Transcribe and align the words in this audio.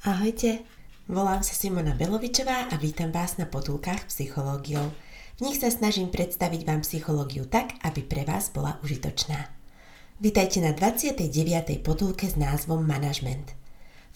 Ahojte, 0.00 0.64
volám 1.12 1.44
sa 1.44 1.52
Simona 1.52 1.92
Belovičová 1.92 2.72
a 2.72 2.80
vítam 2.80 3.12
vás 3.12 3.36
na 3.36 3.44
potulkách 3.44 4.08
psychológiou. 4.08 4.96
V 5.36 5.40
nich 5.44 5.60
sa 5.60 5.68
snažím 5.68 6.08
predstaviť 6.08 6.64
vám 6.64 6.80
psychológiu 6.80 7.44
tak, 7.44 7.76
aby 7.84 8.00
pre 8.08 8.24
vás 8.24 8.48
bola 8.48 8.80
užitočná. 8.80 9.52
Vítajte 10.16 10.64
na 10.64 10.72
29. 10.72 11.28
potulke 11.84 12.32
s 12.32 12.40
názvom 12.40 12.80
Management. 12.80 13.52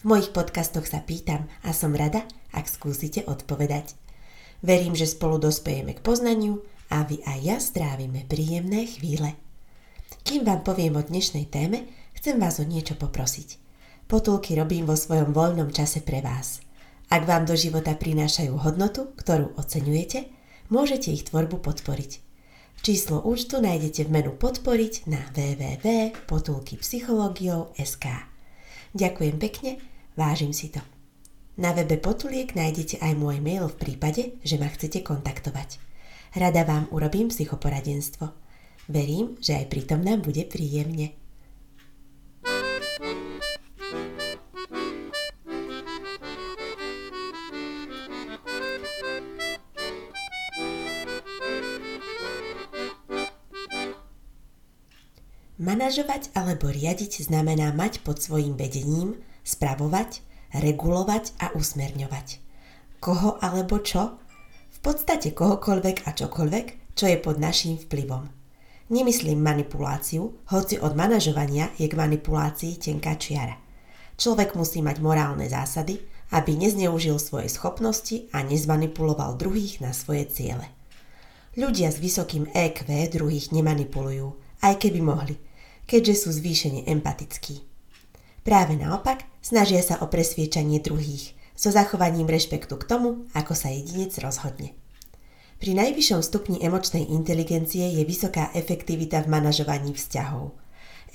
V 0.01 0.09
mojich 0.09 0.33
podcastoch 0.33 0.89
sa 0.89 1.05
pýtam 1.05 1.45
a 1.61 1.69
som 1.69 1.93
rada, 1.93 2.25
ak 2.49 2.65
skúsite 2.65 3.21
odpovedať. 3.29 3.93
Verím, 4.65 4.97
že 4.97 5.05
spolu 5.05 5.37
dospejeme 5.37 5.93
k 5.93 6.01
poznaniu 6.01 6.65
a 6.89 7.05
vy 7.05 7.21
aj 7.29 7.39
ja 7.45 7.57
strávime 7.61 8.25
príjemné 8.25 8.89
chvíle. 8.89 9.37
Kým 10.25 10.49
vám 10.49 10.65
poviem 10.65 10.97
o 10.97 11.05
dnešnej 11.05 11.45
téme, 11.45 11.85
chcem 12.17 12.41
vás 12.41 12.57
o 12.57 12.65
niečo 12.65 12.97
poprosiť– 12.97 13.61
Potulky 14.05 14.53
robím 14.53 14.85
vo 14.85 14.93
svojom 14.93 15.33
voľnom 15.33 15.73
čase 15.73 16.05
pre 16.05 16.21
vás. 16.21 16.61
Ak 17.09 17.25
vám 17.25 17.49
do 17.49 17.57
života 17.57 17.97
prinášajú 17.97 18.53
hodnotu, 18.61 19.09
ktorú 19.17 19.57
oceňujete, 19.57 20.29
môžete 20.69 21.09
ich 21.09 21.25
tvorbu 21.25 21.57
podporiť. 21.57 22.21
Číslo 22.85 23.25
účtu 23.25 23.57
nájdete 23.57 24.05
v 24.05 24.13
menu 24.13 24.37
podporiť 24.37 25.09
na 25.09 25.25
www.potulkypsychologiou.sk 25.33 28.05
Ďakujem 28.93 29.41
pekne, 29.41 29.81
vážim 30.13 30.53
si 30.53 30.69
to. 30.69 30.85
Na 31.57 31.73
webe 31.73 31.97
Potuliek 31.97 32.53
nájdete 32.53 33.01
aj 33.01 33.17
môj 33.17 33.41
mail 33.41 33.65
v 33.73 33.79
prípade, 33.79 34.37
že 34.45 34.61
ma 34.61 34.69
chcete 34.69 35.01
kontaktovať. 35.01 35.81
Rada 36.37 36.61
vám 36.61 36.93
urobím 36.93 37.33
psychoporadenstvo. 37.33 38.29
Verím, 38.85 39.41
že 39.41 39.57
aj 39.57 39.65
pritom 39.65 40.05
nám 40.05 40.21
bude 40.21 40.45
príjemne. 40.45 41.24
Manažovať 55.85 56.33
alebo 56.33 56.73
riadiť 56.73 57.29
znamená 57.29 57.69
mať 57.69 58.01
pod 58.01 58.17
svojim 58.17 58.57
vedením, 58.57 59.21
spravovať, 59.45 60.25
regulovať 60.49 61.37
a 61.37 61.53
usmerňovať. 61.53 62.41
Koho 62.97 63.37
alebo 63.37 63.77
čo? 63.77 64.17
V 64.73 64.79
podstate 64.81 65.37
kohokoľvek 65.37 66.09
a 66.09 66.17
čokoľvek, 66.17 66.97
čo 66.97 67.05
je 67.05 67.21
pod 67.21 67.37
naším 67.37 67.77
vplyvom. 67.77 68.25
Nemyslím 68.89 69.37
manipuláciu, 69.37 70.33
hoci 70.49 70.81
od 70.81 70.97
manažovania 70.97 71.69
je 71.77 71.85
k 71.85 71.93
manipulácii 71.93 72.81
tenká 72.81 73.13
čiara. 73.21 73.53
Človek 74.17 74.57
musí 74.57 74.81
mať 74.81 74.97
morálne 75.05 75.45
zásady, 75.45 76.01
aby 76.33 76.57
nezneužil 76.57 77.21
svoje 77.21 77.45
schopnosti 77.53 78.25
a 78.33 78.41
nezmanipuloval 78.41 79.37
druhých 79.37 79.85
na 79.85 79.93
svoje 79.93 80.33
ciele. 80.33 80.65
Ľudia 81.53 81.93
s 81.93 82.01
vysokým 82.01 82.49
EQ 82.57 82.89
druhých 83.13 83.53
nemanipulujú, 83.53 84.33
aj 84.65 84.81
keby 84.81 85.05
mohli, 85.05 85.37
keďže 85.85 86.25
sú 86.25 86.29
zvýšene 86.35 86.85
empatickí. 86.89 87.61
Práve 88.45 88.77
naopak, 88.77 89.25
snažia 89.41 89.81
sa 89.81 89.97
o 90.01 90.09
presviečanie 90.09 90.77
druhých, 90.77 91.33
so 91.57 91.73
zachovaním 91.73 92.29
rešpektu 92.29 92.77
k 92.77 92.85
tomu, 92.85 93.25
ako 93.33 93.57
sa 93.57 93.73
jedinec 93.73 94.13
rozhodne. 94.21 94.77
Pri 95.55 95.71
najvyššom 95.71 96.21
stupni 96.21 96.59
emočnej 96.59 97.09
inteligencie 97.09 97.87
je 97.95 98.03
vysoká 98.03 98.51
efektivita 98.51 99.23
v 99.23 99.31
manažovaní 99.31 99.95
vzťahov. 99.95 100.51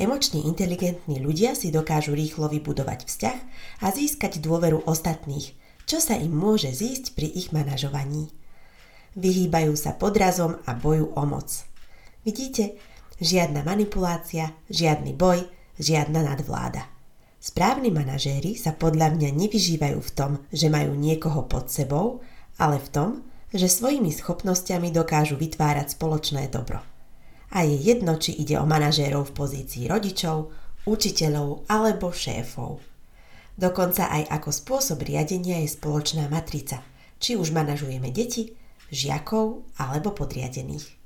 Emočne 0.00 0.40
inteligentní 0.40 1.20
ľudia 1.20 1.52
si 1.52 1.68
dokážu 1.68 2.16
rýchlo 2.16 2.48
vybudovať 2.48 3.04
vzťah 3.04 3.38
a 3.84 3.86
získať 3.92 4.40
dôveru 4.40 4.88
ostatných, 4.88 5.52
čo 5.84 6.00
sa 6.00 6.16
im 6.16 6.32
môže 6.32 6.72
zísť 6.72 7.12
pri 7.12 7.28
ich 7.28 7.52
manažovaní. 7.52 8.32
Vyhýbajú 9.12 9.76
sa 9.76 9.92
podrazom 9.92 10.56
a 10.64 10.72
boju 10.72 11.12
o 11.12 11.22
moc. 11.28 11.68
Vidíte, 12.24 12.80
Žiadna 13.20 13.68
manipulácia, 13.68 14.56
žiadny 14.72 15.12
boj, 15.12 15.44
žiadna 15.76 16.24
nadvláda. 16.24 16.88
Správni 17.36 17.92
manažéri 17.92 18.56
sa 18.56 18.72
podľa 18.72 19.12
mňa 19.12 19.36
nevyžívajú 19.36 20.00
v 20.00 20.14
tom, 20.16 20.32
že 20.48 20.72
majú 20.72 20.96
niekoho 20.96 21.44
pod 21.44 21.68
sebou, 21.68 22.24
ale 22.56 22.80
v 22.80 22.88
tom, 22.88 23.10
že 23.52 23.68
svojimi 23.68 24.08
schopnosťami 24.08 24.88
dokážu 24.88 25.36
vytvárať 25.36 26.00
spoločné 26.00 26.48
dobro. 26.48 26.80
A 27.52 27.68
je 27.68 27.76
jedno, 27.76 28.16
či 28.16 28.40
ide 28.40 28.56
o 28.56 28.64
manažérov 28.64 29.28
v 29.28 29.36
pozícii 29.36 29.84
rodičov, 29.84 30.48
učiteľov 30.88 31.68
alebo 31.68 32.16
šéfov. 32.16 32.80
Dokonca 33.52 34.08
aj 34.16 34.32
ako 34.32 34.48
spôsob 34.48 35.04
riadenia 35.04 35.60
je 35.60 35.76
spoločná 35.76 36.24
matrica, 36.32 36.80
či 37.20 37.36
už 37.36 37.52
manažujeme 37.52 38.08
deti, 38.08 38.56
žiakov 38.88 39.60
alebo 39.76 40.16
podriadených. 40.16 40.99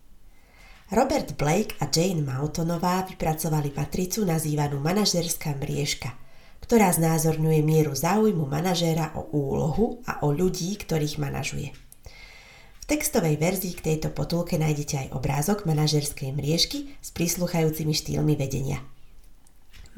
Robert 0.92 1.40
Blake 1.40 1.80
a 1.80 1.88
Jane 1.88 2.20
Mautonová 2.20 3.08
vypracovali 3.08 3.72
matricu 3.72 4.20
nazývanú 4.28 4.84
manažerská 4.84 5.56
mriežka, 5.56 6.12
ktorá 6.60 6.92
znázorňuje 6.92 7.64
mieru 7.64 7.96
záujmu 7.96 8.44
manažéra 8.44 9.16
o 9.16 9.24
úlohu 9.32 10.04
a 10.04 10.20
o 10.20 10.28
ľudí, 10.28 10.76
ktorých 10.76 11.16
manažuje. 11.16 11.72
V 11.72 12.84
textovej 12.84 13.40
verzii 13.40 13.72
k 13.80 13.96
tejto 13.96 14.12
potulke 14.12 14.60
nájdete 14.60 15.08
aj 15.08 15.12
obrázok 15.16 15.64
manažerskej 15.64 16.36
mriežky 16.36 16.92
s 17.00 17.16
prísluchajúcimi 17.16 17.96
štýlmi 17.96 18.36
vedenia. 18.36 18.84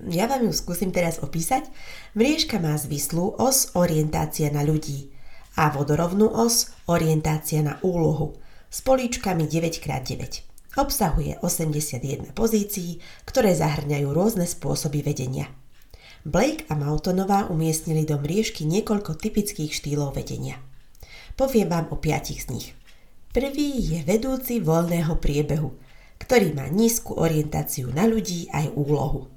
Ja 0.07 0.31
vám 0.31 0.47
ju 0.47 0.55
skúsim 0.55 0.95
teraz 0.95 1.19
opísať. 1.19 1.67
Mriežka 2.15 2.63
má 2.63 2.79
zvislú 2.79 3.35
os 3.43 3.75
orientácia 3.75 4.55
na 4.55 4.63
ľudí 4.63 5.11
a 5.59 5.67
vodorovnú 5.75 6.31
os 6.31 6.71
orientácia 6.87 7.59
na 7.59 7.83
úlohu 7.83 8.39
s 8.71 8.87
políčkami 8.87 9.51
9x9. 9.51 10.55
Obsahuje 10.77 11.41
81 11.41 12.37
pozícií, 12.37 13.01
ktoré 13.25 13.57
zahrňajú 13.57 14.13
rôzne 14.13 14.45
spôsoby 14.45 15.01
vedenia. 15.01 15.49
Blake 16.29 16.69
a 16.69 16.77
Mautonová 16.77 17.49
umiestnili 17.49 18.05
do 18.05 18.21
mriežky 18.21 18.69
niekoľko 18.69 19.17
typických 19.17 19.73
štýlov 19.73 20.21
vedenia. 20.21 20.61
Poviem 21.33 21.73
vám 21.73 21.87
o 21.89 21.97
piatich 21.97 22.45
z 22.45 22.49
nich. 22.53 22.67
Prvý 23.33 23.73
je 23.89 24.05
vedúci 24.05 24.61
voľného 24.61 25.17
priebehu, 25.17 25.73
ktorý 26.21 26.53
má 26.53 26.69
nízku 26.69 27.17
orientáciu 27.17 27.89
na 27.97 28.05
ľudí 28.05 28.53
aj 28.53 28.77
úlohu. 28.77 29.33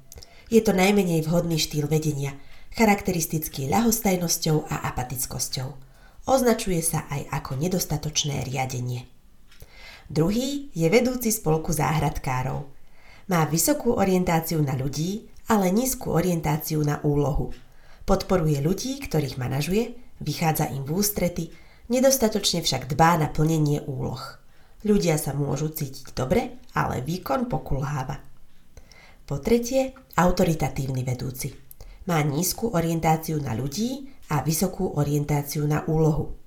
Je 0.52 0.60
to 0.60 0.76
najmenej 0.76 1.24
vhodný 1.24 1.56
štýl 1.56 1.88
vedenia, 1.88 2.36
charakteristický 2.76 3.64
ľahostajnosťou 3.72 4.68
a 4.68 4.92
apatickosťou. 4.92 5.68
Označuje 6.28 6.84
sa 6.84 7.08
aj 7.08 7.32
ako 7.32 7.64
nedostatočné 7.64 8.44
riadenie. 8.44 9.08
Druhý 10.10 10.74
je 10.74 10.90
vedúci 10.90 11.30
spolku 11.30 11.70
záhradkárov. 11.70 12.66
Má 13.30 13.46
vysokú 13.46 13.94
orientáciu 13.94 14.58
na 14.58 14.74
ľudí, 14.74 15.30
ale 15.46 15.70
nízku 15.70 16.10
orientáciu 16.10 16.82
na 16.82 16.98
úlohu. 17.06 17.54
Podporuje 18.10 18.58
ľudí, 18.58 18.98
ktorých 19.06 19.38
manažuje, 19.38 19.94
vychádza 20.18 20.66
im 20.74 20.82
v 20.82 20.98
ústrety, 20.98 21.54
nedostatočne 21.94 22.58
však 22.58 22.90
dbá 22.90 23.22
na 23.22 23.30
plnenie 23.30 23.86
úloh. 23.86 24.18
Ľudia 24.82 25.14
sa 25.14 25.30
môžu 25.30 25.70
cítiť 25.70 26.10
dobre, 26.10 26.58
ale 26.74 27.06
výkon 27.06 27.46
pokulháva. 27.46 28.18
Po 29.30 29.38
tretie, 29.38 29.94
autoritatívny 30.18 31.06
vedúci. 31.06 31.54
Má 32.10 32.18
nízku 32.26 32.74
orientáciu 32.74 33.38
na 33.38 33.54
ľudí 33.54 34.10
a 34.34 34.42
vysokú 34.42 34.90
orientáciu 34.98 35.70
na 35.70 35.86
úlohu. 35.86 36.39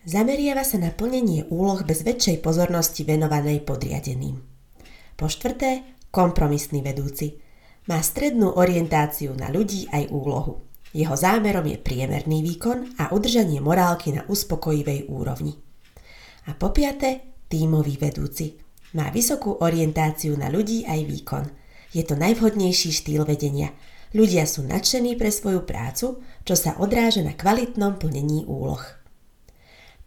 Zameriava 0.00 0.64
sa 0.64 0.80
na 0.80 0.88
plnenie 0.88 1.44
úloh 1.52 1.84
bez 1.84 2.00
väčšej 2.08 2.40
pozornosti 2.40 3.04
venovanej 3.04 3.60
podriadeným. 3.68 4.40
Po 5.12 5.28
štvrté, 5.28 5.84
kompromisný 6.08 6.80
vedúci. 6.80 7.36
Má 7.84 8.00
strednú 8.00 8.56
orientáciu 8.56 9.36
na 9.36 9.52
ľudí 9.52 9.92
aj 9.92 10.08
úlohu. 10.08 10.64
Jeho 10.96 11.12
zámerom 11.12 11.68
je 11.68 11.76
priemerný 11.76 12.40
výkon 12.40 12.96
a 12.96 13.12
udržanie 13.12 13.60
morálky 13.60 14.16
na 14.16 14.24
uspokojivej 14.24 15.12
úrovni. 15.12 15.60
A 16.48 16.56
po 16.56 16.72
piaté, 16.72 17.36
tímový 17.52 18.00
vedúci. 18.00 18.56
Má 18.96 19.12
vysokú 19.12 19.60
orientáciu 19.60 20.32
na 20.40 20.48
ľudí 20.48 20.88
aj 20.88 21.00
výkon. 21.04 21.44
Je 21.92 22.08
to 22.08 22.16
najvhodnejší 22.16 22.88
štýl 22.88 23.28
vedenia. 23.28 23.76
Ľudia 24.16 24.48
sú 24.48 24.64
nadšení 24.64 25.20
pre 25.20 25.28
svoju 25.28 25.60
prácu, 25.68 26.24
čo 26.48 26.54
sa 26.56 26.80
odráža 26.80 27.20
na 27.20 27.36
kvalitnom 27.36 28.00
plnení 28.00 28.48
úloh. 28.48 28.99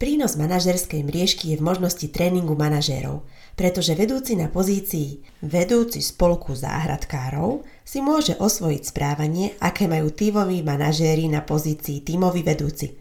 Prínos 0.03 0.35
manažerskej 0.35 0.99
mriežky 0.99 1.55
je 1.55 1.63
v 1.63 1.63
možnosti 1.63 2.03
tréningu 2.11 2.59
manažérov, 2.59 3.23
pretože 3.55 3.95
vedúci 3.95 4.35
na 4.35 4.51
pozícii 4.51 5.23
vedúci 5.39 6.03
spolku 6.03 6.51
záhradkárov 6.59 7.63
si 7.87 8.03
môže 8.03 8.35
osvojiť 8.35 8.83
správanie, 8.83 9.55
aké 9.63 9.87
majú 9.87 10.11
tímoví 10.11 10.59
manažéri 10.59 11.31
na 11.31 11.39
pozícii 11.39 12.03
tímový 12.03 12.43
vedúci. 12.43 12.99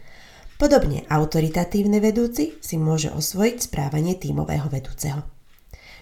Podobne 0.55 1.03
autoritatívne 1.11 1.99
vedúci 1.99 2.55
si 2.63 2.79
môže 2.79 3.11
osvojiť 3.11 3.67
správanie 3.67 4.15
tímového 4.15 4.71
vedúceho. 4.71 5.27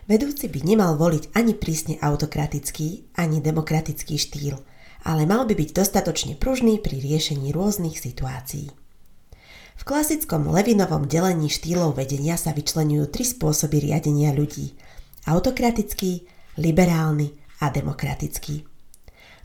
Vedúci 0.05 0.53
by 0.53 0.61
nemal 0.69 1.01
voliť 1.01 1.33
ani 1.33 1.57
prísne 1.57 1.97
autokratický, 1.97 3.17
ani 3.17 3.41
demokratický 3.41 4.21
štýl, 4.21 4.61
ale 5.09 5.25
mal 5.25 5.49
by 5.49 5.57
byť 5.57 5.71
dostatočne 5.73 6.37
pružný 6.37 6.77
pri 6.77 7.01
riešení 7.01 7.57
rôznych 7.57 7.97
situácií. 7.97 8.90
V 9.81 9.89
klasickom 9.89 10.53
Levinovom 10.53 11.09
delení 11.09 11.49
štýlov 11.49 11.97
vedenia 11.97 12.37
sa 12.37 12.53
vyčlenujú 12.53 13.09
tri 13.09 13.25
spôsoby 13.25 13.89
riadenia 13.89 14.29
ľudí. 14.29 14.77
Autokratický, 15.25 16.29
liberálny 16.61 17.33
a 17.65 17.73
demokratický. 17.73 18.61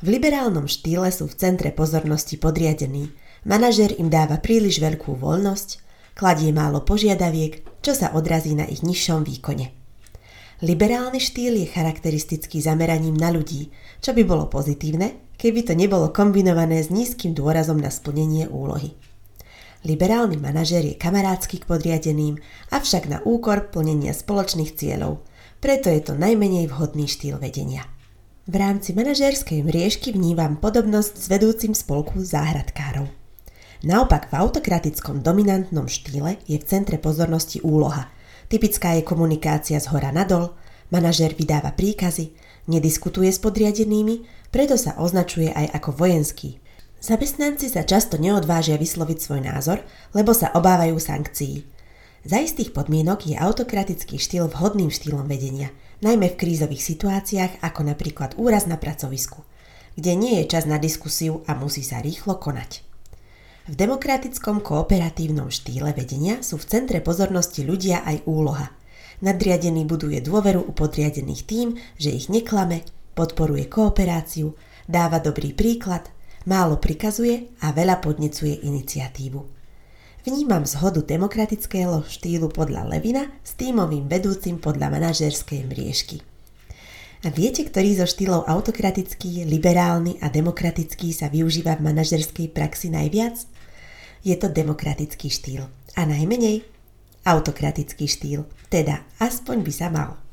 V 0.04 0.08
liberálnom 0.12 0.68
štýle 0.68 1.08
sú 1.16 1.32
v 1.32 1.40
centre 1.40 1.72
pozornosti 1.72 2.36
podriadení. 2.36 3.16
Manažer 3.48 3.96
im 3.96 4.12
dáva 4.12 4.36
príliš 4.44 4.84
veľkú 4.84 5.16
voľnosť, 5.24 5.80
kladie 6.20 6.52
málo 6.52 6.84
požiadaviek, 6.84 7.64
čo 7.80 7.96
sa 7.96 8.12
odrazí 8.12 8.60
na 8.60 8.68
ich 8.68 8.84
nižšom 8.84 9.24
výkone. 9.24 9.72
Liberálny 10.60 11.24
štýl 11.24 11.64
je 11.64 11.72
charakteristický 11.72 12.60
zameraním 12.60 13.16
na 13.16 13.32
ľudí, 13.32 13.72
čo 14.04 14.12
by 14.12 14.28
bolo 14.28 14.52
pozitívne, 14.52 15.16
keby 15.40 15.64
to 15.64 15.72
nebolo 15.80 16.12
kombinované 16.12 16.84
s 16.84 16.92
nízkym 16.92 17.32
dôrazom 17.32 17.80
na 17.80 17.88
splnenie 17.88 18.52
úlohy. 18.52 19.15
Liberálny 19.86 20.42
manažér 20.42 20.82
je 20.82 20.96
kamarádsky 20.98 21.62
k 21.62 21.70
podriadeným, 21.70 22.42
avšak 22.74 23.06
na 23.06 23.22
úkor 23.22 23.70
plnenia 23.70 24.18
spoločných 24.18 24.74
cieľov, 24.74 25.22
preto 25.62 25.94
je 25.94 26.02
to 26.02 26.18
najmenej 26.18 26.74
vhodný 26.74 27.06
štýl 27.06 27.38
vedenia. 27.38 27.86
V 28.50 28.58
rámci 28.58 28.98
manažérskej 28.98 29.62
mriežky 29.62 30.10
vnímam 30.10 30.58
podobnosť 30.58 31.14
s 31.22 31.26
vedúcim 31.30 31.78
spolku 31.78 32.18
záhradkárov. 32.18 33.06
Naopak 33.86 34.34
v 34.34 34.42
autokratickom 34.42 35.22
dominantnom 35.22 35.86
štýle 35.86 36.42
je 36.50 36.58
v 36.58 36.66
centre 36.66 36.98
pozornosti 36.98 37.62
úloha. 37.62 38.10
Typická 38.50 38.98
je 38.98 39.06
komunikácia 39.06 39.78
z 39.78 39.86
hora 39.94 40.10
nadol, 40.10 40.58
manažér 40.90 41.38
vydáva 41.38 41.78
príkazy, 41.78 42.34
nediskutuje 42.66 43.30
s 43.30 43.38
podriadenými, 43.38 44.50
preto 44.50 44.82
sa 44.82 44.98
označuje 44.98 45.54
aj 45.54 45.78
ako 45.78 45.90
vojenský, 45.94 46.58
Zamestnanci 47.06 47.70
sa 47.70 47.86
často 47.86 48.18
neodvážia 48.18 48.82
vysloviť 48.82 49.18
svoj 49.22 49.46
názor, 49.46 49.86
lebo 50.18 50.34
sa 50.34 50.50
obávajú 50.58 50.98
sankcií. 50.98 51.62
Za 52.26 52.42
istých 52.42 52.74
podmienok 52.74 53.30
je 53.30 53.38
autokratický 53.38 54.18
štýl 54.18 54.50
vhodným 54.50 54.90
štýlom 54.90 55.30
vedenia, 55.30 55.70
najmä 56.02 56.34
v 56.34 56.40
krízových 56.42 56.82
situáciách 56.82 57.62
ako 57.62 57.94
napríklad 57.94 58.34
úraz 58.42 58.66
na 58.66 58.82
pracovisku, 58.82 59.46
kde 59.94 60.18
nie 60.18 60.42
je 60.42 60.50
čas 60.50 60.66
na 60.66 60.82
diskusiu 60.82 61.46
a 61.46 61.54
musí 61.54 61.86
sa 61.86 62.02
rýchlo 62.02 62.42
konať. 62.42 62.82
V 63.70 63.78
demokratickom 63.78 64.66
kooperatívnom 64.66 65.54
štýle 65.54 65.94
vedenia 65.94 66.42
sú 66.42 66.58
v 66.58 66.66
centre 66.66 67.06
pozornosti 67.06 67.62
ľudia 67.62 68.02
aj 68.02 68.26
úloha. 68.26 68.74
Nadriadený 69.22 69.86
buduje 69.86 70.26
dôveru 70.26 70.66
u 70.66 70.74
podriadených 70.74 71.46
tým, 71.46 71.78
že 72.02 72.10
ich 72.10 72.34
neklame, 72.34 72.82
podporuje 73.14 73.70
kooperáciu, 73.70 74.58
dáva 74.90 75.22
dobrý 75.22 75.54
príklad, 75.54 76.15
málo 76.46 76.78
prikazuje 76.82 77.52
a 77.62 77.74
veľa 77.74 78.02
podnecuje 78.02 78.64
iniciatívu. 78.66 79.42
Vnímam 80.26 80.66
zhodu 80.66 81.06
demokratického 81.06 82.02
štýlu 82.02 82.50
podľa 82.50 82.90
Levina 82.90 83.30
s 83.46 83.54
tímovým 83.54 84.10
vedúcim 84.10 84.58
podľa 84.58 84.90
manažerskej 84.90 85.70
mriežky. 85.70 86.18
A 87.26 87.30
viete, 87.30 87.62
ktorý 87.62 87.98
zo 88.02 88.10
štýlov 88.10 88.50
autokratický, 88.50 89.46
liberálny 89.46 90.18
a 90.22 90.30
demokratický 90.30 91.14
sa 91.14 91.30
využíva 91.30 91.78
v 91.78 91.94
manažerskej 91.94 92.54
praxi 92.54 92.90
najviac? 92.90 93.46
Je 94.26 94.34
to 94.34 94.50
demokratický 94.50 95.30
štýl. 95.30 95.70
A 95.94 96.02
najmenej 96.10 96.66
autokratický 97.26 98.06
štýl, 98.10 98.50
teda 98.70 99.06
aspoň 99.22 99.58
by 99.62 99.74
sa 99.74 99.90
mal. 99.94 100.25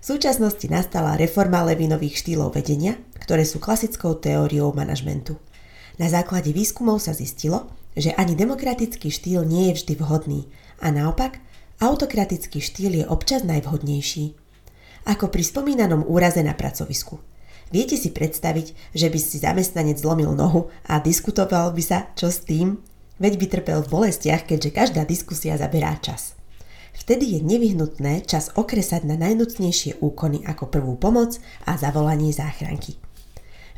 V 0.00 0.16
súčasnosti 0.16 0.64
nastala 0.72 1.20
reforma 1.20 1.60
Levinových 1.60 2.24
štýlov 2.24 2.56
vedenia, 2.56 2.96
ktoré 3.20 3.44
sú 3.44 3.60
klasickou 3.60 4.16
teóriou 4.16 4.72
manažmentu. 4.72 5.36
Na 6.00 6.08
základe 6.08 6.56
výskumov 6.56 7.04
sa 7.04 7.12
zistilo, 7.12 7.68
že 7.92 8.16
ani 8.16 8.32
demokratický 8.32 9.12
štýl 9.12 9.44
nie 9.44 9.68
je 9.70 9.84
vždy 9.84 9.94
vhodný 10.00 10.40
a 10.80 10.88
naopak 10.88 11.44
autokratický 11.84 12.64
štýl 12.64 12.96
je 12.96 13.04
občas 13.04 13.44
najvhodnejší. 13.44 14.32
Ako 15.04 15.28
pri 15.28 15.44
spomínanom 15.44 16.08
úraze 16.08 16.40
na 16.40 16.56
pracovisku. 16.56 17.20
Viete 17.68 18.00
si 18.00 18.08
predstaviť, 18.08 18.96
že 18.96 19.12
by 19.12 19.18
si 19.20 19.36
zamestnanec 19.36 20.00
zlomil 20.00 20.32
nohu 20.32 20.72
a 20.88 20.96
diskutoval 21.04 21.76
by 21.76 21.82
sa, 21.84 21.98
čo 22.16 22.32
s 22.32 22.40
tým? 22.48 22.80
Veď 23.20 23.36
by 23.36 23.46
trpel 23.52 23.78
v 23.84 23.92
bolestiach, 23.92 24.48
keďže 24.48 24.72
každá 24.72 25.04
diskusia 25.04 25.60
zaberá 25.60 25.92
čas. 26.00 26.39
Vtedy 27.00 27.36
je 27.36 27.40
nevyhnutné 27.40 28.28
čas 28.28 28.52
okresať 28.52 29.08
na 29.08 29.16
najnutnejšie 29.16 30.04
úkony 30.04 30.44
ako 30.44 30.68
prvú 30.68 31.00
pomoc 31.00 31.40
a 31.64 31.80
zavolanie 31.80 32.28
záchranky. 32.28 33.00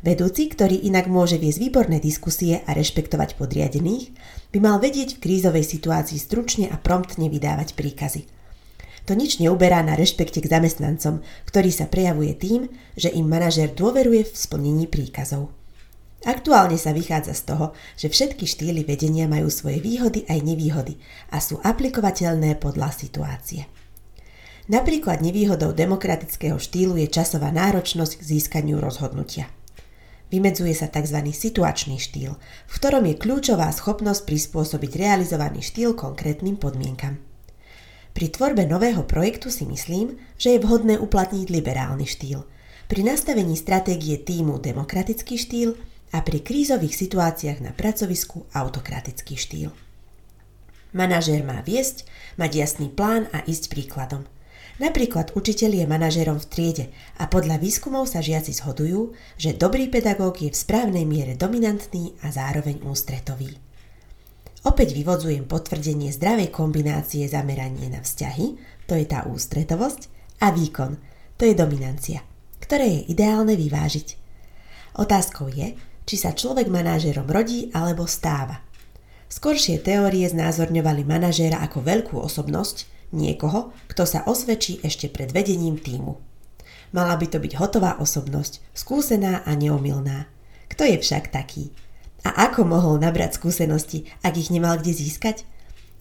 Vedúci, 0.03 0.51
ktorý 0.51 0.83
inak 0.83 1.07
môže 1.07 1.39
viesť 1.39 1.63
výborné 1.63 2.03
diskusie 2.03 2.59
a 2.67 2.75
rešpektovať 2.75 3.39
podriadených, 3.39 4.11
by 4.51 4.59
mal 4.59 4.75
vedieť 4.83 5.15
v 5.15 5.21
krízovej 5.23 5.63
situácii 5.63 6.19
stručne 6.19 6.67
a 6.67 6.75
promptne 6.75 7.31
vydávať 7.31 7.71
príkazy. 7.79 8.27
To 9.07 9.15
nič 9.15 9.39
neuberá 9.39 9.79
na 9.79 9.95
rešpekte 9.95 10.43
k 10.43 10.51
zamestnancom, 10.51 11.23
ktorý 11.47 11.71
sa 11.71 11.87
prejavuje 11.87 12.35
tým, 12.35 12.67
že 12.99 13.15
im 13.15 13.31
manažér 13.31 13.71
dôveruje 13.71 14.27
v 14.27 14.35
splnení 14.35 14.91
príkazov. 14.91 15.55
Aktuálne 16.23 16.79
sa 16.79 16.95
vychádza 16.95 17.35
z 17.35 17.43
toho, 17.51 17.65
že 17.99 18.07
všetky 18.07 18.47
štýly 18.47 18.87
vedenia 18.87 19.27
majú 19.27 19.51
svoje 19.51 19.83
výhody 19.83 20.23
aj 20.31 20.39
nevýhody 20.39 20.95
a 21.35 21.43
sú 21.43 21.59
aplikovateľné 21.59 22.55
podľa 22.63 22.95
situácie. 22.95 23.67
Napríklad 24.71 25.19
nevýhodou 25.19 25.75
demokratického 25.75 26.55
štýlu 26.55 26.95
je 26.95 27.11
časová 27.11 27.51
náročnosť 27.51 28.23
k 28.23 28.23
získaniu 28.23 28.79
rozhodnutia. 28.79 29.51
Vymedzuje 30.31 30.71
sa 30.71 30.87
tzv. 30.87 31.19
situačný 31.35 31.99
štýl, 31.99 32.39
v 32.39 32.73
ktorom 32.73 33.03
je 33.03 33.19
kľúčová 33.19 33.67
schopnosť 33.75 34.23
prispôsobiť 34.23 34.91
realizovaný 34.95 35.59
štýl 35.59 35.91
konkrétnym 35.91 36.55
podmienkam. 36.55 37.19
Pri 38.15 38.31
tvorbe 38.31 38.63
nového 38.63 39.03
projektu 39.03 39.51
si 39.51 39.67
myslím, 39.67 40.15
že 40.39 40.55
je 40.55 40.63
vhodné 40.63 40.95
uplatniť 40.95 41.51
liberálny 41.51 42.07
štýl. 42.07 42.47
Pri 42.87 43.01
nastavení 43.03 43.59
stratégie 43.59 44.15
týmu 44.21 44.63
demokratický 44.63 45.35
štýl 45.35 45.75
a 46.13 46.21
pri 46.21 46.45
krízových 46.45 46.93
situáciách 46.93 47.59
na 47.65 47.73
pracovisku 47.73 48.45
autokratický 48.53 49.33
štýl. 49.33 49.73
Manažér 50.93 51.41
má 51.41 51.65
viesť, 51.65 52.05
mať 52.37 52.51
jasný 52.53 52.87
plán 52.93 53.25
a 53.33 53.41
ísť 53.49 53.73
príkladom. 53.73 54.29
Napríklad 54.77 55.33
učiteľ 55.33 55.81
je 55.81 55.85
manažérom 55.89 56.37
v 56.37 56.49
triede 56.49 56.85
a 57.17 57.29
podľa 57.29 57.61
výskumov 57.61 58.09
sa 58.09 58.21
žiaci 58.21 58.53
zhodujú, 58.57 59.13
že 59.37 59.57
dobrý 59.57 59.89
pedagóg 59.89 60.41
je 60.41 60.49
v 60.49 60.57
správnej 60.57 61.05
miere 61.05 61.33
dominantný 61.33 62.13
a 62.21 62.29
zároveň 62.29 62.81
ústretový. 62.85 63.53
Opäť 64.63 64.95
vyvodzujem 64.95 65.45
potvrdenie 65.45 66.09
zdravej 66.13 66.49
kombinácie 66.49 67.25
zameranie 67.29 67.89
na 67.89 68.01
vzťahy, 68.01 68.57
to 68.89 68.97
je 68.97 69.05
tá 69.05 69.25
ústretovosť, 69.29 70.09
a 70.41 70.49
výkon, 70.49 70.97
to 71.37 71.45
je 71.45 71.53
dominancia, 71.53 72.25
ktoré 72.59 72.87
je 72.89 73.01
ideálne 73.13 73.53
vyvážiť. 73.53 74.07
Otázkou 74.97 75.53
je, 75.53 75.77
či 76.03 76.15
sa 76.19 76.35
človek 76.35 76.67
manažérom 76.67 77.27
rodí 77.27 77.71
alebo 77.71 78.07
stáva. 78.07 78.63
Skoršie 79.31 79.81
teórie 79.81 80.29
znázorňovali 80.29 81.01
manažéra 81.07 81.63
ako 81.65 81.81
veľkú 81.81 82.15
osobnosť, 82.21 82.85
niekoho, 83.13 83.73
kto 83.89 84.05
sa 84.05 84.21
osvedčí 84.29 84.81
ešte 84.85 85.09
pred 85.09 85.33
vedením 85.33 85.81
týmu. 85.81 86.21
Mala 86.93 87.17
by 87.17 87.25
to 87.25 87.41
byť 87.41 87.57
hotová 87.57 87.97
osobnosť, 87.97 88.61
skúsená 88.77 89.41
a 89.41 89.57
neomilná. 89.57 90.29
Kto 90.69 90.85
je 90.85 91.01
však 91.01 91.33
taký? 91.33 91.73
A 92.21 92.49
ako 92.49 92.63
mohol 92.63 93.01
nabrať 93.01 93.41
skúsenosti, 93.41 94.05
ak 94.21 94.37
ich 94.37 94.53
nemal 94.53 94.77
kde 94.77 94.93
získať? 94.93 95.49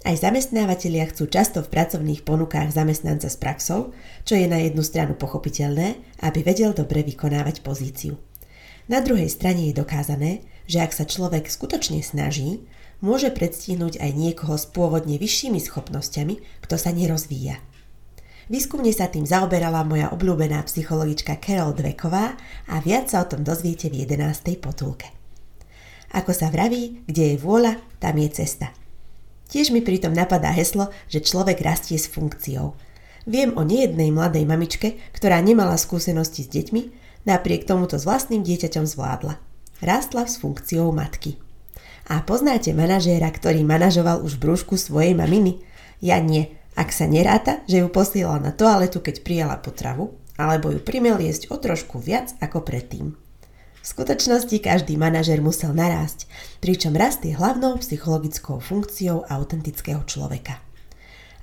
Aj 0.03 0.19
zamestnávateľia 0.19 1.15
chcú 1.15 1.31
často 1.31 1.63
v 1.63 1.73
pracovných 1.73 2.27
ponukách 2.27 2.75
zamestnanca 2.75 3.31
s 3.31 3.39
praxou, 3.39 3.95
čo 4.27 4.35
je 4.35 4.51
na 4.51 4.59
jednu 4.59 4.83
stranu 4.83 5.15
pochopiteľné, 5.15 5.95
aby 6.27 6.43
vedel 6.43 6.75
dobre 6.75 7.07
vykonávať 7.07 7.63
pozíciu. 7.63 8.19
Na 8.91 8.99
druhej 8.99 9.31
strane 9.31 9.71
je 9.71 9.79
dokázané, 9.79 10.43
že 10.67 10.83
ak 10.83 10.91
sa 10.95 11.07
človek 11.07 11.47
skutočne 11.47 12.03
snaží, 12.03 12.67
môže 13.03 13.31
predstihnúť 13.35 13.99
aj 13.99 14.11
niekoho 14.15 14.55
s 14.59 14.67
pôvodne 14.71 15.19
vyššími 15.19 15.59
schopnosťami, 15.59 16.63
kto 16.63 16.75
sa 16.79 16.91
nerozvíja. 16.95 17.59
Výskumne 18.51 18.91
sa 18.91 19.07
tým 19.07 19.23
zaoberala 19.23 19.87
moja 19.87 20.11
obľúbená 20.11 20.63
psychologička 20.67 21.39
Carol 21.39 21.79
Dweková 21.79 22.35
a 22.67 22.75
viac 22.83 23.07
sa 23.07 23.23
o 23.23 23.29
tom 23.31 23.47
dozviete 23.47 23.87
v 23.87 24.03
11. 24.03 24.59
potulke. 24.59 25.09
Ako 26.13 26.35
sa 26.35 26.51
vraví, 26.53 27.07
kde 27.07 27.35
je 27.35 27.37
vôľa, 27.41 27.81
tam 28.03 28.19
je 28.19 28.29
cesta. 28.29 28.75
Tiež 29.49 29.73
mi 29.73 29.81
pritom 29.81 30.13
napadá 30.13 30.53
heslo, 30.53 30.91
že 31.09 31.25
človek 31.25 31.63
rastie 31.65 31.97
s 31.97 32.11
funkciou. 32.11 32.77
Viem 33.25 33.55
o 33.55 33.63
nejednej 33.63 34.11
mladej 34.11 34.45
mamičke, 34.45 34.99
ktorá 35.15 35.39
nemala 35.39 35.79
skúsenosti 35.79 36.43
s 36.45 36.51
deťmi, 36.51 36.83
Napriek 37.23 37.63
tomuto 37.71 37.99
s 37.99 38.07
vlastným 38.07 38.43
dieťaťom 38.43 38.83
zvládla. 38.83 39.39
Rástla 39.79 40.27
s 40.27 40.43
funkciou 40.43 40.91
matky. 40.91 41.39
A 42.11 42.19
poznáte 42.27 42.75
manažéra, 42.75 43.31
ktorý 43.31 43.63
manažoval 43.63 44.27
už 44.27 44.43
brúšku 44.43 44.75
svojej 44.75 45.15
maminy? 45.15 45.63
Ja 46.03 46.19
nie, 46.19 46.51
ak 46.75 46.91
sa 46.91 47.07
neráta, 47.07 47.63
že 47.71 47.79
ju 47.79 47.89
posielal 47.93 48.43
na 48.43 48.51
toaletu, 48.51 48.99
keď 48.99 49.23
prijala 49.23 49.57
potravu, 49.63 50.19
alebo 50.35 50.75
ju 50.75 50.83
primel 50.83 51.23
jesť 51.23 51.55
o 51.55 51.57
trošku 51.63 52.03
viac 52.03 52.35
ako 52.43 52.67
predtým. 52.67 53.15
V 53.83 53.87
skutočnosti 53.87 54.59
každý 54.63 54.99
manažer 54.99 55.39
musel 55.39 55.75
narásť, 55.75 56.27
pričom 56.59 56.95
rast 56.95 57.23
je 57.23 57.35
hlavnou 57.35 57.79
psychologickou 57.83 58.59
funkciou 58.63 59.27
autentického 59.27 60.03
človeka. 60.07 60.59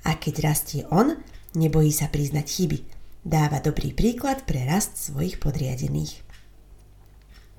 A 0.07 0.15
keď 0.15 0.35
rastie 0.47 0.81
on, 0.91 1.19
nebojí 1.55 1.91
sa 1.91 2.07
priznať 2.07 2.47
chyby, 2.47 2.79
dáva 3.23 3.59
dobrý 3.59 3.91
príklad 3.91 4.47
pre 4.47 4.63
rast 4.63 4.95
svojich 4.95 5.39
podriadených. 5.43 6.23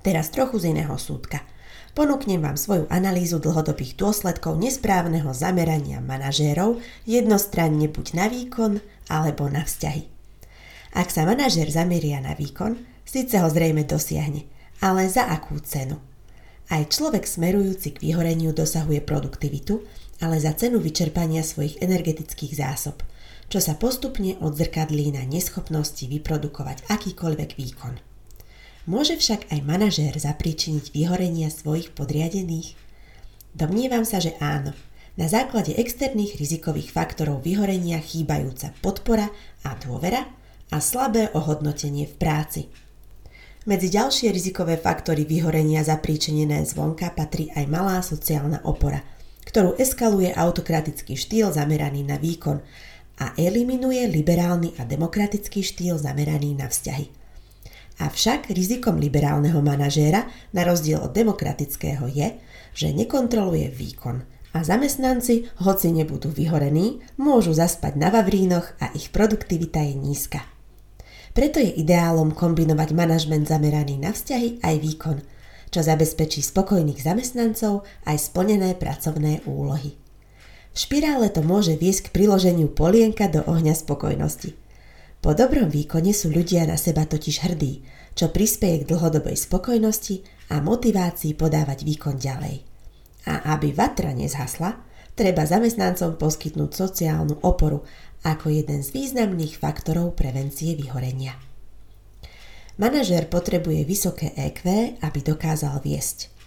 Teraz 0.01 0.33
trochu 0.33 0.57
z 0.57 0.73
iného 0.73 0.97
súdka. 0.97 1.45
Ponúknem 1.91 2.39
vám 2.39 2.55
svoju 2.55 2.87
analýzu 2.87 3.37
dlhodobých 3.37 3.99
dôsledkov 3.99 4.55
nesprávneho 4.57 5.29
zamerania 5.35 5.99
manažérov 5.99 6.79
jednostranne 7.03 7.91
buď 7.91 8.07
na 8.15 8.25
výkon 8.31 8.79
alebo 9.11 9.51
na 9.51 9.67
vzťahy. 9.67 10.07
Ak 10.95 11.11
sa 11.11 11.27
manažér 11.27 11.67
zameria 11.67 12.23
na 12.23 12.31
výkon, 12.31 12.79
síce 13.03 13.35
ho 13.39 13.47
zrejme 13.51 13.83
dosiahne, 13.83 14.47
ale 14.79 15.11
za 15.11 15.27
akú 15.27 15.59
cenu? 15.59 15.99
Aj 16.71 16.79
človek 16.87 17.27
smerujúci 17.27 17.99
k 17.99 18.01
vyhoreniu 18.01 18.55
dosahuje 18.55 19.03
produktivitu, 19.03 19.83
ale 20.23 20.39
za 20.39 20.55
cenu 20.55 20.79
vyčerpania 20.79 21.43
svojich 21.43 21.83
energetických 21.83 22.55
zásob, 22.55 23.03
čo 23.51 23.59
sa 23.59 23.75
postupne 23.75 24.39
odzrkadlí 24.39 25.11
na 25.11 25.27
neschopnosti 25.27 26.07
vyprodukovať 26.07 26.87
akýkoľvek 26.87 27.59
výkon. 27.59 27.99
Môže 28.87 29.19
však 29.19 29.51
aj 29.51 29.59
manažér 29.59 30.15
zapríčiniť 30.15 30.95
vyhorenia 30.95 31.51
svojich 31.51 31.91
podriadených? 31.91 32.79
Domnievam 33.51 34.07
sa, 34.07 34.23
že 34.23 34.39
áno. 34.39 34.71
Na 35.19 35.27
základe 35.27 35.75
externých 35.75 36.39
rizikových 36.39 36.95
faktorov 36.95 37.43
vyhorenia 37.43 37.99
chýbajúca 37.99 38.71
podpora 38.79 39.27
a 39.67 39.75
dôvera 39.75 40.23
a 40.71 40.79
slabé 40.79 41.27
ohodnotenie 41.35 42.07
v 42.07 42.15
práci. 42.15 42.61
Medzi 43.67 43.91
ďalšie 43.91 44.31
rizikové 44.31 44.79
faktory 44.79 45.27
vyhorenia 45.27 45.83
zapríčenené 45.83 46.63
zvonka 46.63 47.11
patrí 47.11 47.51
aj 47.51 47.67
malá 47.67 47.99
sociálna 47.99 48.63
opora, 48.63 49.03
ktorú 49.43 49.75
eskaluje 49.75 50.31
autokratický 50.31 51.19
štýl 51.19 51.51
zameraný 51.51 52.07
na 52.07 52.15
výkon 52.15 52.63
a 53.21 53.37
eliminuje 53.37 54.01
liberálny 54.09 54.81
a 54.81 54.89
demokratický 54.89 55.61
štýl 55.61 56.01
zameraný 56.01 56.57
na 56.57 56.65
vzťahy. 56.65 57.05
Avšak 58.01 58.49
rizikom 58.49 58.97
liberálneho 58.97 59.61
manažéra, 59.61 60.25
na 60.57 60.65
rozdiel 60.65 60.97
od 61.05 61.13
demokratického, 61.13 62.09
je, 62.09 62.41
že 62.73 62.89
nekontroluje 62.89 63.69
výkon 63.69 64.25
a 64.57 64.65
zamestnanci, 64.65 65.53
hoci 65.61 65.93
nebudú 65.93 66.33
vyhorení, 66.33 67.05
môžu 67.21 67.53
zaspať 67.53 68.01
na 68.01 68.09
vavrínoch 68.09 68.73
a 68.81 68.89
ich 68.97 69.13
produktivita 69.13 69.85
je 69.85 69.93
nízka. 69.95 70.41
Preto 71.31 71.61
je 71.61 71.71
ideálom 71.77 72.33
kombinovať 72.33 72.89
manažment 72.91 73.45
zameraný 73.47 74.01
na 74.01 74.11
vzťahy 74.11 74.65
aj 74.65 74.75
výkon, 74.81 75.17
čo 75.71 75.79
zabezpečí 75.79 76.43
spokojných 76.43 76.99
zamestnancov 76.99 77.87
aj 78.03 78.17
splnené 78.17 78.75
pracovné 78.75 79.45
úlohy. 79.47 80.00
V 80.71 80.77
špirále 80.79 81.27
to 81.27 81.43
môže 81.43 81.75
viesť 81.75 82.07
k 82.07 82.13
priloženiu 82.15 82.71
polienka 82.71 83.27
do 83.27 83.43
ohňa 83.43 83.75
spokojnosti. 83.75 84.55
Po 85.21 85.35
dobrom 85.35 85.67
výkone 85.67 86.15
sú 86.15 86.31
ľudia 86.31 86.63
na 86.65 86.79
seba 86.79 87.03
totiž 87.05 87.45
hrdí, 87.45 87.83
čo 88.15 88.31
prispieje 88.31 88.83
k 88.83 88.89
dlhodobej 88.89 89.37
spokojnosti 89.37 90.23
a 90.49 90.63
motivácii 90.63 91.35
podávať 91.35 91.83
výkon 91.83 92.17
ďalej. 92.17 92.63
A 93.29 93.53
aby 93.53 93.75
vatra 93.75 94.15
nezhasla, 94.15 94.81
treba 95.13 95.45
zamestnancom 95.45 96.17
poskytnúť 96.17 96.71
sociálnu 96.73 97.43
oporu 97.45 97.85
ako 98.25 98.49
jeden 98.49 98.81
z 98.81 98.89
významných 98.95 99.61
faktorov 99.61 100.17
prevencie 100.17 100.73
vyhorenia. 100.73 101.37
Manažér 102.81 103.29
potrebuje 103.29 103.85
vysoké 103.85 104.33
EQ, 104.33 104.97
aby 105.05 105.19
dokázal 105.21 105.83
viesť. 105.85 106.40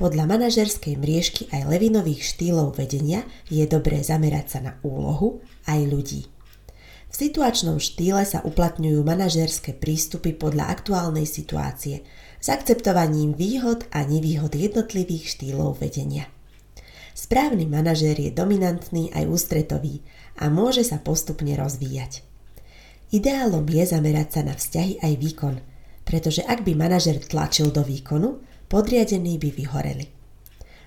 Podľa 0.00 0.24
manažerskej 0.24 0.96
mriežky 0.96 1.52
aj 1.52 1.68
levinových 1.76 2.24
štýlov 2.24 2.80
vedenia 2.80 3.20
je 3.52 3.60
dobré 3.68 4.00
zamerať 4.00 4.46
sa 4.48 4.58
na 4.64 4.72
úlohu 4.80 5.44
aj 5.68 5.80
ľudí. 5.92 6.24
V 7.12 7.14
situačnom 7.20 7.76
štýle 7.76 8.24
sa 8.24 8.40
uplatňujú 8.40 8.96
manažérske 9.04 9.76
prístupy 9.76 10.32
podľa 10.32 10.72
aktuálnej 10.72 11.28
situácie 11.28 12.00
s 12.40 12.46
akceptovaním 12.48 13.36
výhod 13.36 13.84
a 13.92 14.00
nevýhod 14.08 14.56
jednotlivých 14.56 15.36
štýlov 15.36 15.84
vedenia. 15.84 16.32
Správny 17.12 17.68
manažér 17.68 18.16
je 18.24 18.32
dominantný 18.32 19.12
aj 19.12 19.28
ústretový 19.28 20.00
a 20.40 20.48
môže 20.48 20.80
sa 20.80 20.96
postupne 20.96 21.52
rozvíjať. 21.60 22.24
Ideálom 23.12 23.68
je 23.68 23.84
zamerať 23.84 24.28
sa 24.32 24.40
na 24.48 24.56
vzťahy 24.56 25.04
aj 25.04 25.12
výkon, 25.20 25.60
pretože 26.08 26.40
ak 26.40 26.64
by 26.64 26.72
manažer 26.72 27.20
tlačil 27.20 27.68
do 27.68 27.84
výkonu, 27.84 28.48
podriadení 28.70 29.36
by 29.36 29.50
vyhoreli. 29.50 30.06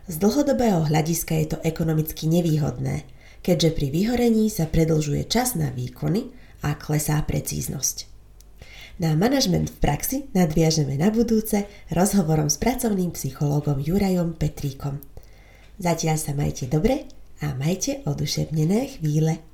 Z 0.08 0.16
dlhodobého 0.20 0.88
hľadiska 0.88 1.36
je 1.36 1.48
to 1.54 1.58
ekonomicky 1.68 2.32
nevýhodné, 2.32 3.04
keďže 3.44 3.70
pri 3.76 3.88
vyhorení 3.92 4.48
sa 4.48 4.72
predlžuje 4.72 5.28
čas 5.28 5.60
na 5.60 5.68
výkony 5.68 6.32
a 6.64 6.80
klesá 6.80 7.20
precíznosť. 7.28 8.08
Na 9.04 9.20
manažment 9.20 9.68
v 9.68 9.78
praxi 9.84 10.18
nadviažeme 10.32 10.96
na 10.96 11.12
budúce 11.12 11.68
rozhovorom 11.92 12.48
s 12.48 12.56
pracovným 12.56 13.12
psychológom 13.12 13.84
Jurajom 13.84 14.38
Petríkom. 14.40 15.04
Zatiaľ 15.82 16.18
sa 16.22 16.32
majte 16.32 16.72
dobre 16.72 17.10
a 17.44 17.52
majte 17.58 18.06
oduševnené 18.08 19.00
chvíle. 19.00 19.53